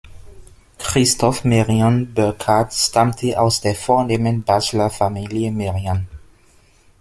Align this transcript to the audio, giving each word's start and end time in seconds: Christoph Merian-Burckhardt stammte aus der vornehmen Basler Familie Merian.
Christoph 0.79 1.43
Merian-Burckhardt 1.45 2.73
stammte 2.73 3.39
aus 3.39 3.61
der 3.61 3.75
vornehmen 3.75 4.41
Basler 4.41 4.89
Familie 4.89 5.51
Merian. 5.51 6.07